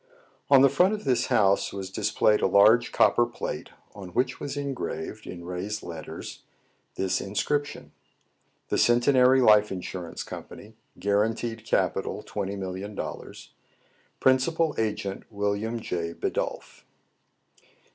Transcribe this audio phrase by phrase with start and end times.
[0.49, 4.57] On the front of this house was displayed a large copper plate, on which was
[4.57, 6.41] engraved, in raised letters,
[6.95, 7.91] this inscription,—
[8.69, 10.73] «THE CENTENARY LIFE INSURANCE COMPANY.
[10.97, 13.49] Guaranteed Capital, $20,000,000.
[14.19, 16.15] Principal Agenty William J.
[16.15, 16.81] Bidulph."